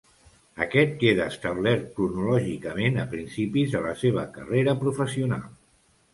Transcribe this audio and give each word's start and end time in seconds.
Aquest 0.63 0.95
queda 1.03 1.27
establert 1.31 1.85
cronològicament 1.99 2.99
a 3.05 3.07
principis 3.13 3.77
de 3.77 3.83
la 3.85 3.93
seva 4.01 4.27
carrera 4.41 4.77
professional. 4.83 5.47